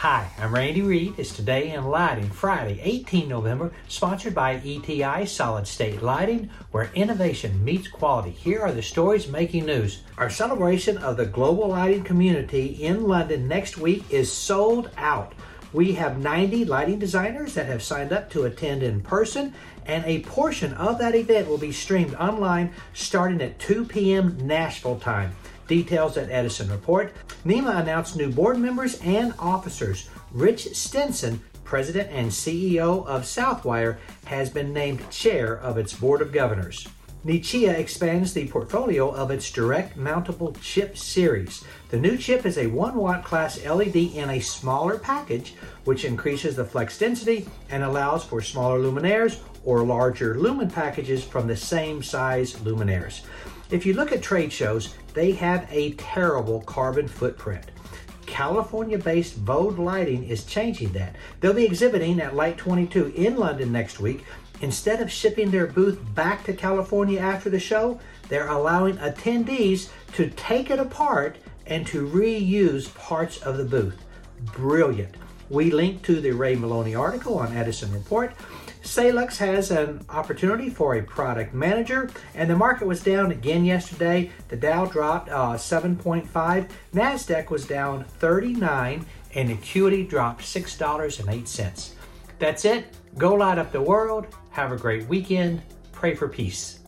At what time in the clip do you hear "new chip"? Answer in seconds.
42.00-42.46